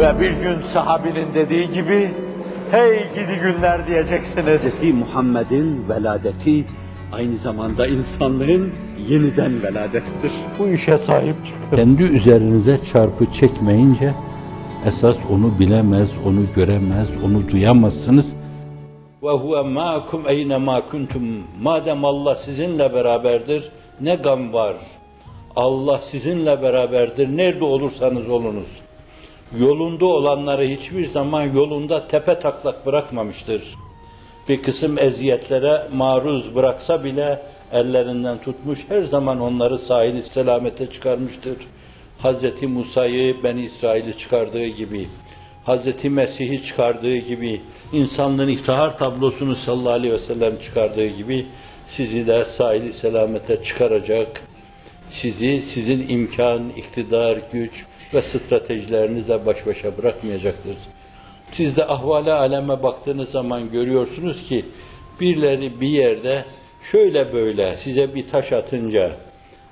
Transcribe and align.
Ve 0.00 0.20
bir 0.20 0.30
gün 0.30 0.62
sahabinin 0.62 1.34
dediği 1.34 1.72
gibi, 1.72 2.10
hey 2.70 2.98
gidi 2.98 3.40
günler 3.42 3.86
diyeceksiniz. 3.86 4.80
Hz. 4.80 4.94
Muhammed'in 4.94 5.88
veladeti 5.88 6.64
aynı 7.12 7.38
zamanda 7.38 7.86
insanlığın 7.86 8.72
yeniden 9.08 9.62
veladettir. 9.62 10.32
Bu 10.58 10.68
işe 10.68 10.98
sahip 10.98 11.34
çıkın. 11.46 11.76
Kendi 11.76 12.02
üzerinize 12.02 12.80
çarpı 12.92 13.26
çekmeyince 13.40 14.12
esas 14.86 15.16
onu 15.30 15.58
bilemez, 15.58 16.08
onu 16.26 16.40
göremez, 16.56 17.08
onu 17.24 17.48
duyamazsınız. 17.48 18.26
Ve 19.22 19.30
huve 19.30 19.62
ma'akum 19.62 20.22
eyne 20.28 20.56
ma 20.56 20.80
kuntum. 20.90 21.22
Madem 21.62 22.04
Allah 22.04 22.38
sizinle 22.44 22.94
beraberdir, 22.94 23.70
ne 24.00 24.14
gam 24.14 24.52
var. 24.52 24.76
Allah 25.56 26.00
sizinle 26.10 26.62
beraberdir. 26.62 27.36
Nerede 27.36 27.64
olursanız 27.64 28.30
olunuz. 28.30 28.66
Yolunda 29.58 30.06
olanları 30.06 30.64
hiçbir 30.64 31.08
zaman 31.08 31.42
yolunda 31.42 32.08
tepe 32.08 32.40
taklak 32.40 32.86
bırakmamıştır. 32.86 33.62
Bir 34.48 34.62
kısım 34.62 34.98
eziyetlere 34.98 35.88
maruz 35.92 36.54
bıraksa 36.54 37.04
bile 37.04 37.42
ellerinden 37.72 38.38
tutmuş, 38.38 38.78
her 38.88 39.02
zaman 39.02 39.40
onları 39.40 39.78
sahil 39.78 40.22
selamete 40.34 40.86
çıkarmıştır. 40.86 41.56
Hz. 42.24 42.62
Musa'yı 42.62 43.36
Ben 43.44 43.56
İsrail'i 43.56 44.18
çıkardığı 44.18 44.66
gibi, 44.66 45.08
Hz. 45.66 46.04
Mesih'i 46.04 46.66
çıkardığı 46.66 47.16
gibi, 47.16 47.60
insanlığın 47.92 48.48
iftihar 48.48 48.98
tablosunu 48.98 49.56
sallallahu 49.56 49.92
aleyhi 49.92 50.14
ve 50.14 50.18
sellem 50.34 50.58
çıkardığı 50.58 51.06
gibi, 51.06 51.46
sizi 51.96 52.26
de 52.26 52.46
sahil 52.58 52.92
selamete 52.92 53.64
çıkaracak, 53.64 54.42
sizi 55.22 55.62
sizin 55.74 56.08
imkan, 56.08 56.68
iktidar, 56.76 57.38
güç 57.52 57.72
ve 58.14 58.22
stratejilerinizle 58.22 59.46
baş 59.46 59.66
başa 59.66 59.98
bırakmayacaktır. 59.98 60.76
Siz 61.52 61.76
de 61.76 61.84
ahvale 61.84 62.32
aleme 62.32 62.82
baktığınız 62.82 63.30
zaman 63.30 63.70
görüyorsunuz 63.70 64.48
ki 64.48 64.64
birileri 65.20 65.80
bir 65.80 65.88
yerde 65.88 66.44
şöyle 66.92 67.32
böyle 67.32 67.78
size 67.84 68.14
bir 68.14 68.28
taş 68.28 68.52
atınca 68.52 69.16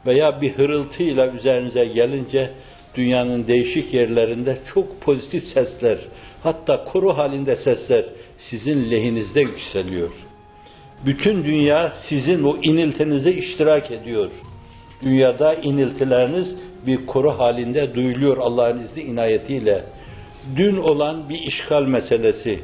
veya 0.06 0.41
bir 0.41 0.53
hırıltıyla 0.53 1.33
üzerinize 1.33 1.84
gelince 1.84 2.50
dünyanın 2.95 3.47
değişik 3.47 3.95
yerlerinde 3.95 4.58
çok 4.75 5.00
pozitif 5.00 5.45
sesler, 5.45 5.98
hatta 6.42 6.84
kuru 6.84 7.19
halinde 7.19 7.56
sesler 7.56 8.05
sizin 8.50 8.91
lehinizde 8.91 9.41
yükseliyor. 9.41 10.11
Bütün 11.06 11.45
dünya 11.45 11.92
sizin 12.08 12.42
o 12.42 12.56
iniltinize 12.62 13.33
iştirak 13.33 13.91
ediyor. 13.91 14.30
Dünyada 15.02 15.54
iniltileriniz 15.54 16.48
bir 16.86 17.06
kuru 17.06 17.30
halinde 17.30 17.94
duyuluyor 17.94 18.36
Allah'ın 18.36 18.84
izni 18.84 19.02
inayetiyle. 19.02 19.84
Dün 20.56 20.77
olan 20.77 21.28
bir 21.28 21.38
işgal 21.38 21.82
meselesi, 21.82 22.60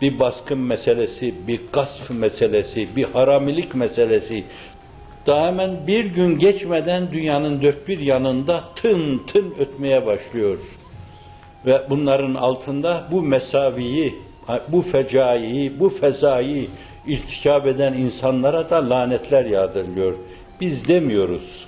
bir 0.00 0.18
baskın 0.18 0.58
meselesi, 0.58 1.34
bir 1.48 1.60
gasp 1.72 2.10
meselesi, 2.10 2.96
bir 2.96 3.04
haramilik 3.04 3.74
meselesi, 3.74 4.44
daha 5.26 5.46
hemen 5.46 5.86
bir 5.86 6.04
gün 6.04 6.38
geçmeden 6.38 7.12
dünyanın 7.12 7.62
dört 7.62 7.88
bir 7.88 7.98
yanında 7.98 8.64
tın 8.76 9.22
tın 9.32 9.54
ötmeye 9.58 10.06
başlıyor. 10.06 10.58
Ve 11.66 11.82
bunların 11.90 12.34
altında 12.34 13.04
bu 13.12 13.22
mesaviyi, 13.22 14.14
bu 14.68 14.82
fecaiyi, 14.82 15.80
bu 15.80 15.88
fezayı 15.88 16.68
irtikab 17.06 17.66
eden 17.66 17.92
insanlara 17.92 18.70
da 18.70 18.90
lanetler 18.90 19.44
yağdırılıyor. 19.44 20.14
Biz 20.60 20.88
demiyoruz. 20.88 21.66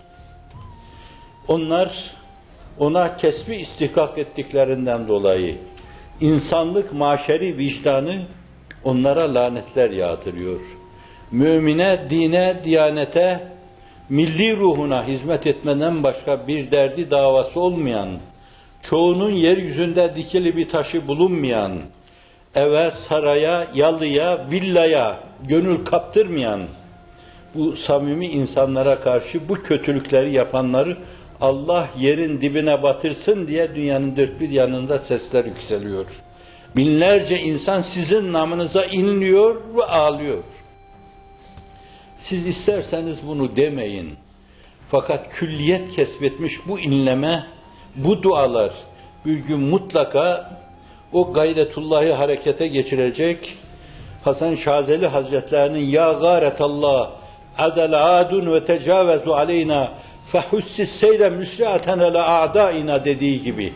Onlar 1.48 1.90
ona 2.78 3.16
kesbi 3.16 3.56
istihkak 3.56 4.18
ettiklerinden 4.18 5.08
dolayı 5.08 5.58
insanlık 6.20 6.92
maşeri 6.92 7.58
vicdanı 7.58 8.22
onlara 8.84 9.34
lanetler 9.34 9.90
yağdırıyor. 9.90 10.60
Mümine, 11.30 12.06
dine, 12.10 12.60
diyanete, 12.64 13.48
milli 14.08 14.56
ruhuna 14.56 15.06
hizmet 15.06 15.46
etmeden 15.46 16.02
başka 16.02 16.46
bir 16.48 16.70
derdi 16.70 17.11
davası 17.11 17.61
olmayan, 17.61 18.08
çoğunun 18.90 19.30
yeryüzünde 19.30 20.14
dikili 20.17 20.56
bir 20.56 20.68
taşı 20.68 21.08
bulunmayan, 21.08 21.73
eve, 22.55 22.92
saraya, 23.08 23.67
yalıya, 23.74 24.50
villaya 24.50 25.18
gönül 25.48 25.84
kaptırmayan, 25.84 26.61
bu 27.55 27.77
samimi 27.77 28.27
insanlara 28.27 29.01
karşı 29.01 29.48
bu 29.48 29.55
kötülükleri 29.55 30.33
yapanları 30.33 30.97
Allah 31.41 31.89
yerin 31.98 32.41
dibine 32.41 32.83
batırsın 32.83 33.47
diye 33.47 33.75
dünyanın 33.75 34.17
dört 34.17 34.41
bir 34.41 34.51
yanında 34.51 34.98
sesler 34.98 35.45
yükseliyor. 35.45 36.07
Binlerce 36.77 37.39
insan 37.39 37.85
sizin 37.95 38.33
namınıza 38.33 38.85
inliyor 38.85 39.63
ve 39.77 39.85
ağlıyor. 39.85 40.45
Siz 42.29 42.47
isterseniz 42.47 43.19
bunu 43.27 43.57
demeyin. 43.57 44.15
Fakat 44.91 45.29
külliyet 45.29 45.97
kesbetmiş 45.97 46.53
bu 46.69 46.81
inleme, 46.81 47.47
bu 47.97 48.23
dualar 48.23 48.73
bir 49.27 49.36
gün 49.36 49.61
mutlaka 49.61 50.51
o 51.13 51.33
gayretullahı 51.33 52.13
harekete 52.13 52.67
geçirecek. 52.67 53.55
Hasan 54.25 54.55
Şazeli 54.55 55.07
Hazretlerinin 55.07 55.85
ya 55.85 56.13
garetallah 56.13 57.11
adel 57.59 58.19
adun 58.19 58.53
ve 58.53 58.65
tecavezu 58.65 59.33
aleyna 59.33 59.92
fehussis 60.33 60.91
seyre 61.01 61.29
müsriaten 61.29 61.98
ele 61.98 62.20
a'daina 62.20 63.05
dediği 63.05 63.42
gibi 63.42 63.73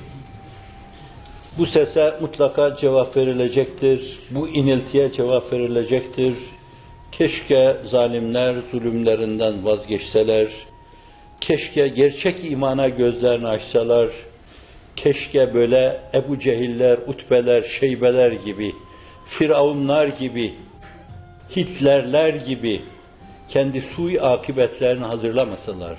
bu 1.58 1.66
sese 1.66 2.14
mutlaka 2.20 2.76
cevap 2.76 3.16
verilecektir. 3.16 4.18
Bu 4.30 4.48
iniltiye 4.48 5.12
cevap 5.12 5.52
verilecektir. 5.52 6.34
Keşke 7.12 7.76
zalimler 7.90 8.56
zulümlerinden 8.70 9.64
vazgeçseler. 9.64 10.48
Keşke 11.40 11.88
gerçek 11.88 12.52
imana 12.52 12.88
gözlerini 12.88 13.48
açsalar. 13.48 14.08
Keşke 14.96 15.54
böyle 15.54 16.00
Ebu 16.14 16.38
Cehiller, 16.38 16.98
Utbeler, 17.06 17.64
Şeybeler 17.80 18.32
gibi, 18.32 18.72
Firavunlar 19.38 20.06
gibi, 20.06 20.54
Hitlerler 21.56 22.34
gibi 22.34 22.80
kendi 23.48 23.84
sui 23.96 24.20
akıbetlerini 24.20 25.04
hazırlamasalar. 25.04 25.98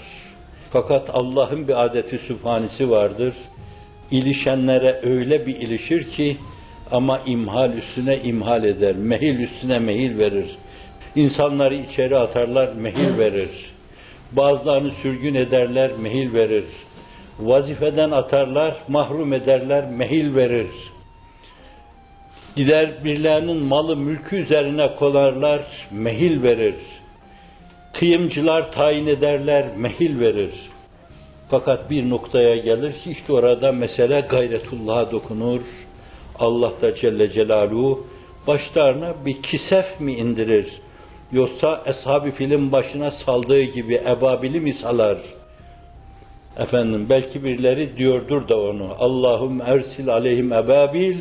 Fakat 0.72 1.10
Allah'ın 1.14 1.68
bir 1.68 1.86
adeti 1.86 2.18
sübhanesi 2.18 2.90
vardır. 2.90 3.34
İlişenlere 4.12 5.00
öyle 5.04 5.46
bir 5.46 5.56
ilişir 5.56 6.12
ki 6.12 6.38
ama 6.92 7.22
imhal 7.26 7.74
üstüne 7.74 8.18
imhal 8.18 8.64
eder, 8.64 8.96
mehil 8.96 9.40
üstüne 9.40 9.80
mehil 9.80 10.18
verir. 10.18 10.50
İnsanları 11.16 11.76
içeri 11.76 12.18
atarlar, 12.18 12.74
mehil 12.74 13.18
verir. 13.18 13.50
Bazılarını 14.32 14.92
sürgün 15.02 15.36
ederler, 15.36 15.92
mehil 16.00 16.34
verir. 16.34 16.66
Vazifeden 17.40 18.12
atarlar, 18.12 18.76
mahrum 18.88 19.34
ederler, 19.34 19.86
mehil 19.92 20.36
verir. 20.36 20.68
Gider 22.56 23.04
birilerinin 23.04 23.64
malı 23.64 23.96
mülkü 23.96 24.36
üzerine 24.36 24.96
kolarlar, 24.96 25.62
mehil 25.92 26.44
verir. 26.44 26.76
Kıyımcılar 27.94 28.72
tayin 28.72 29.08
ederler, 29.08 29.66
mehil 29.78 30.20
verir. 30.20 30.54
Fakat 31.50 31.90
bir 31.90 32.10
noktaya 32.10 32.56
gelir 32.56 32.94
ki 32.94 33.12
işte 33.12 33.34
orada 33.34 33.72
mesele 33.72 34.22
gayretullah'a 34.22 35.12
dokunur. 35.12 35.62
Allah 36.40 36.72
da 36.82 36.96
Celle 36.96 37.32
Celaluhu 37.32 38.08
başlarına 38.48 39.14
bir 39.26 39.42
kisef 39.42 40.00
mi 40.00 40.14
indirir? 40.14 40.68
Yoksa 41.32 41.84
ashab-ı 41.86 42.32
filin 42.32 42.72
başına 42.72 43.12
saldığı 43.12 43.62
gibi 43.62 43.96
ebabili 43.96 44.60
mi 44.60 44.74
salar? 44.74 45.18
Efendim 46.58 47.08
belki 47.10 47.44
birileri 47.44 47.98
diyordur 47.98 48.48
da 48.48 48.60
onu. 48.60 48.96
Allahum 49.00 49.62
ersil 49.62 50.10
aleyhim 50.10 50.54
ebabil 50.54 51.18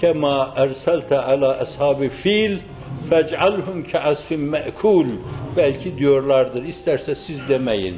kema 0.00 0.54
erselte 0.56 1.18
ala 1.18 1.58
ashabi 1.58 2.08
fil 2.08 2.58
fec'alhum 3.10 3.82
ke'asfin 3.82 4.40
me'kul 4.40 5.06
belki 5.56 5.98
diyorlardır. 5.98 6.62
İsterse 6.62 7.14
siz 7.26 7.48
demeyin. 7.48 7.96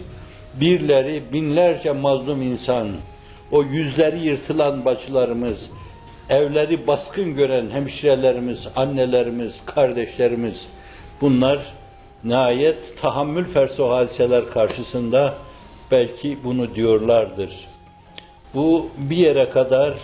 Birleri, 0.60 1.22
binlerce 1.32 1.92
mazlum 1.92 2.42
insan, 2.42 2.88
o 3.52 3.62
yüzleri 3.62 4.18
yırtılan 4.18 4.84
bacılarımız, 4.84 5.56
evleri 6.30 6.86
baskın 6.86 7.34
gören 7.34 7.70
hemşirelerimiz, 7.70 8.58
annelerimiz, 8.76 9.52
kardeşlerimiz, 9.66 10.54
bunlar 11.20 11.58
nihayet 12.24 13.02
tahammül 13.02 13.44
fersu 13.44 13.90
hadiseler 13.90 14.50
karşısında 14.50 15.34
belki 15.90 16.38
bunu 16.44 16.74
diyorlardır. 16.74 17.50
Bu 18.54 18.90
bir 18.98 19.16
yere 19.16 19.50
kadar 19.50 19.94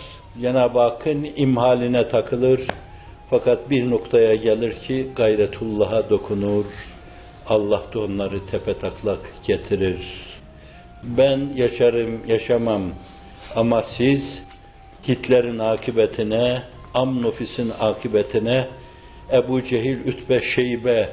Cenab-ı 0.41 0.79
Hakk'ın 0.79 1.29
imhaline 1.37 2.09
takılır. 2.09 2.61
Fakat 3.31 3.71
bir 3.71 3.91
noktaya 3.91 4.35
gelir 4.35 4.75
ki 4.87 5.07
gayretullah'a 5.17 6.11
dokunur. 6.11 6.65
Allah 7.47 7.83
da 7.95 8.01
onları 8.01 8.47
tepe 8.47 8.75
taklak 8.75 9.21
getirir. 9.47 9.99
Ben 11.03 11.41
yaşarım, 11.55 12.27
yaşamam 12.27 12.83
ama 13.57 13.85
siz 13.99 14.23
Hitler'in 15.09 15.59
akıbetine, 15.59 16.63
Amnofis'in 16.95 17.73
akıbetine, 17.81 18.69
Ebu 19.33 19.63
Cehil, 19.63 20.07
Ütbe, 20.07 20.41
Şeybe, 20.55 21.09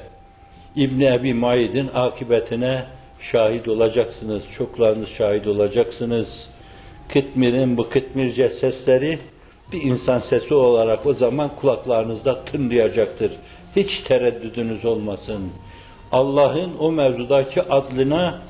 İbni 0.76 1.06
Ebi 1.06 1.34
Maid'in 1.34 1.90
akıbetine 1.94 2.86
şahit 3.32 3.68
olacaksınız. 3.68 4.44
Çoklarınız 4.58 5.10
şahit 5.18 5.48
olacaksınız. 5.48 6.28
Kıtmir'in 7.10 7.78
bu 7.78 7.90
kıtmirce 7.90 8.50
sesleri 8.50 9.20
bir 9.72 9.82
insan 9.82 10.20
sesi 10.20 10.54
olarak 10.54 11.06
o 11.06 11.14
zaman 11.14 11.50
kulaklarınızda 11.56 12.46
tınlayacaktır. 12.46 13.32
Hiç 13.76 13.90
tereddüdünüz 14.08 14.86
olmasın. 14.86 15.52
Allah'ın 16.12 16.78
o 16.80 16.92
mevzudaki 16.92 17.62
adlına 17.62 18.42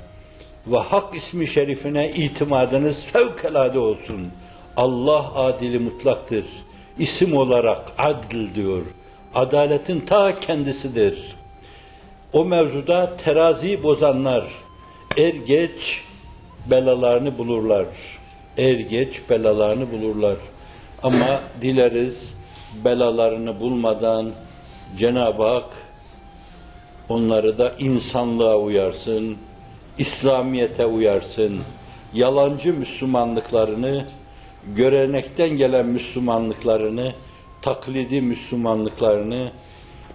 ve 0.68 0.78
hak 0.78 1.16
ismi 1.16 1.48
şerifine 1.48 2.12
itimadınız 2.12 2.96
fevkalade 3.14 3.80
olsun. 3.80 4.32
Allah 4.78 5.36
adili 5.36 5.80
mutlaktır. 5.80 6.46
İsim 7.00 7.38
olarak 7.38 7.92
adl 7.98 8.56
diyor. 8.56 8.82
Adaletin 9.36 10.00
ta 10.00 10.40
kendisidir. 10.40 11.36
O 12.34 12.46
mevzuda 12.46 13.18
teraziyi 13.18 13.84
bozanlar 13.84 14.44
er 15.18 15.34
geç 15.34 16.02
belalarını 16.72 17.38
bulurlar. 17.38 17.86
Er 18.58 18.80
geç 18.80 19.10
belalarını 19.30 19.92
bulurlar. 19.92 20.38
Ama 21.04 21.42
dileriz 21.62 22.16
belalarını 22.86 23.60
bulmadan 23.60 24.32
Cenab-ı 24.98 25.44
Hak 25.44 25.70
onları 27.10 27.58
da 27.58 27.74
insanlığa 27.80 28.58
uyarsın, 28.58 29.38
İslamiyete 29.98 30.86
uyarsın, 30.86 31.60
yalancı 32.14 32.74
Müslümanlıklarını, 32.74 34.06
görenekten 34.76 35.50
gelen 35.50 35.86
Müslümanlıklarını, 35.86 37.14
taklidi 37.62 38.22
Müslümanlıklarını, 38.22 39.52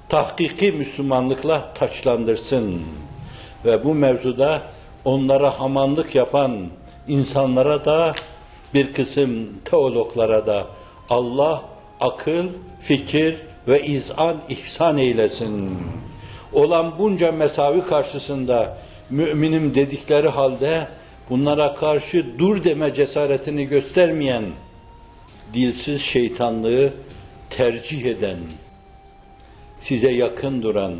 tahkiki 0.08 0.72
Müslümanlıkla 0.72 1.72
taçlandırsın. 1.74 2.82
Ve 3.64 3.84
bu 3.84 3.94
mevzuda 3.94 4.62
onlara 5.04 5.60
hamanlık 5.60 6.14
yapan 6.14 6.66
insanlara 7.08 7.84
da 7.84 8.14
bir 8.74 8.92
kısım 8.92 9.48
teologlara 9.64 10.46
da 10.46 10.66
Allah 11.10 11.62
akıl, 12.00 12.48
fikir 12.82 13.36
ve 13.68 13.86
izan 13.86 14.36
ihsan 14.48 14.98
eylesin. 14.98 15.78
Olan 16.52 16.98
bunca 16.98 17.32
mesavi 17.32 17.82
karşısında 17.82 18.78
müminim 19.10 19.74
dedikleri 19.74 20.28
halde 20.28 20.88
bunlara 21.30 21.74
karşı 21.74 22.38
dur 22.38 22.64
deme 22.64 22.94
cesaretini 22.94 23.64
göstermeyen, 23.64 24.44
dilsiz 25.54 26.00
şeytanlığı 26.12 26.92
tercih 27.50 28.04
eden, 28.04 28.38
size 29.88 30.10
yakın 30.10 30.62
duran, 30.62 30.94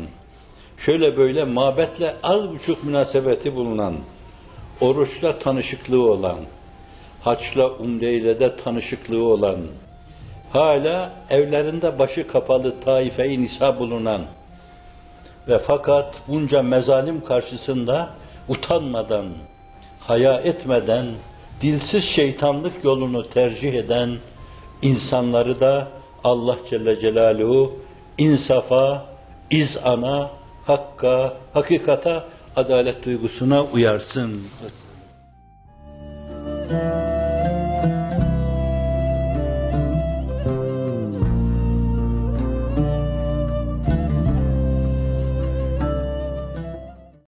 şöyle 0.85 1.17
böyle 1.17 1.43
mabetle 1.43 2.15
az 2.23 2.49
buçuk 2.49 2.83
münasebeti 2.83 3.55
bulunan, 3.55 3.95
oruçla 4.81 5.39
tanışıklığı 5.39 6.11
olan, 6.11 6.39
haçla 7.23 7.69
umreyle 7.69 8.39
de 8.39 8.55
tanışıklığı 8.55 9.23
olan, 9.23 9.59
hala 10.53 11.11
evlerinde 11.29 11.99
başı 11.99 12.27
kapalı 12.27 12.79
taife-i 12.79 13.43
nisa 13.43 13.79
bulunan 13.79 14.21
ve 15.47 15.59
fakat 15.67 16.15
bunca 16.27 16.61
mezalim 16.61 17.23
karşısında 17.23 18.09
utanmadan, 18.49 19.25
haya 19.99 20.33
etmeden, 20.33 21.05
dilsiz 21.61 22.03
şeytanlık 22.15 22.83
yolunu 22.83 23.29
tercih 23.29 23.73
eden 23.73 24.17
insanları 24.81 25.59
da 25.59 25.87
Allah 26.23 26.57
Celle 26.69 26.99
Celaluhu 26.99 27.73
insafa, 28.17 29.05
izana, 29.51 30.29
hakka, 30.65 31.33
hakikata, 31.53 32.25
adalet 32.55 33.05
duygusuna 33.05 33.63
uyarsın. 33.63 34.41